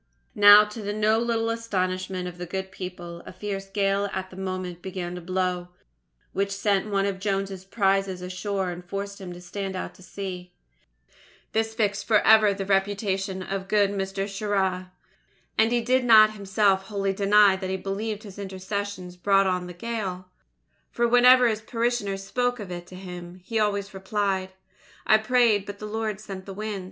Now, 0.33 0.63
to 0.63 0.81
the 0.81 0.93
no 0.93 1.19
little 1.19 1.51
astonishment 1.51 2.27
of 2.27 2.39
the 2.39 2.47
good 2.47 2.71
people, 2.71 3.21
a 3.27 3.31
fierce 3.31 3.67
gale 3.67 4.09
at 4.13 4.31
that 4.31 4.35
moment 4.35 4.81
began 4.81 5.13
to 5.13 5.21
blow, 5.21 5.67
which 6.33 6.49
sent 6.49 6.89
one 6.89 7.05
of 7.05 7.19
Jones's 7.19 7.63
prizes 7.65 8.19
ashore 8.23 8.71
and 8.71 8.83
forced 8.83 9.21
him 9.21 9.31
to 9.31 9.39
stand 9.39 9.75
out 9.75 9.93
to 9.93 10.01
sea. 10.01 10.53
This 11.51 11.75
fixed 11.75 12.07
for 12.07 12.17
ever 12.21 12.51
the 12.51 12.65
reputation 12.65 13.43
of 13.43 13.67
good 13.67 13.91
Mr. 13.91 14.27
Shirra. 14.27 14.91
And 15.55 15.71
he 15.71 15.81
did 15.81 16.03
not 16.03 16.31
himself 16.31 16.85
wholly 16.87 17.13
deny 17.13 17.55
that 17.55 17.69
he 17.69 17.77
believed 17.77 18.23
his 18.23 18.39
intercessions 18.39 19.15
brought 19.17 19.45
on 19.45 19.67
the 19.67 19.71
gale, 19.71 20.29
for 20.89 21.07
whenever 21.07 21.47
his 21.47 21.61
parishioners 21.61 22.23
spoke 22.23 22.59
of 22.59 22.71
it 22.71 22.87
to 22.87 22.95
him, 22.95 23.39
he 23.43 23.59
always 23.59 23.93
replied: 23.93 24.53
"I 25.05 25.19
prayed, 25.19 25.67
but 25.67 25.77
the 25.77 25.85
Lord 25.85 26.19
sent 26.19 26.47
the 26.47 26.55
wind." 26.55 26.79